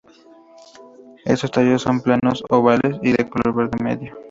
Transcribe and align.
Estos 1.25 1.51
tallos 1.51 1.83
son 1.83 2.01
planos, 2.01 2.43
ovales 2.49 2.95
y 3.03 3.11
de 3.11 3.29
color 3.29 3.53
verde 3.53 3.83
medio. 3.83 4.15